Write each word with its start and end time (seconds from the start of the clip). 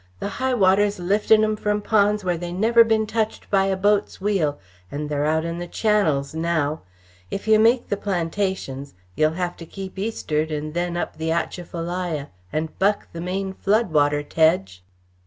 The 0.19 0.29
high 0.41 0.55
water's 0.55 0.97
liftin' 0.99 1.43
'em 1.43 1.55
from 1.55 1.79
ponds 1.83 2.23
where 2.25 2.35
they 2.35 2.51
never 2.51 2.83
been 2.83 3.05
touched 3.05 3.47
by 3.51 3.65
a 3.65 3.77
boat's 3.77 4.19
wheel 4.19 4.57
and 4.91 5.07
they're 5.09 5.25
out 5.27 5.45
in 5.45 5.59
the 5.59 5.67
channels 5.67 6.33
now. 6.33 6.81
If 7.29 7.47
yeh 7.47 7.59
make 7.59 7.89
the 7.89 7.97
plantations 7.97 8.95
yeh'll 9.15 9.33
have 9.33 9.55
to 9.57 9.65
keep 9.67 9.99
eastard 9.99 10.49
and 10.49 10.73
then 10.73 10.97
up 10.97 11.17
the 11.17 11.29
Atchafalaya 11.31 12.29
and 12.51 12.79
buck 12.79 13.09
the 13.13 13.21
main 13.21 13.53
flood 13.53 13.91
water, 13.93 14.23
Tedge!" 14.23 14.81